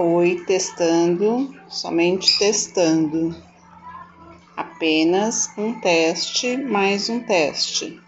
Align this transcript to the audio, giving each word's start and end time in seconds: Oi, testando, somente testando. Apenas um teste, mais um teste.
Oi, 0.00 0.44
testando, 0.46 1.52
somente 1.68 2.38
testando. 2.38 3.34
Apenas 4.56 5.52
um 5.58 5.72
teste, 5.80 6.56
mais 6.56 7.08
um 7.08 7.18
teste. 7.18 8.00